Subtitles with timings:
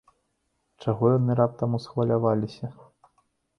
[0.85, 2.75] Чаго яны раптам усхваляваліся?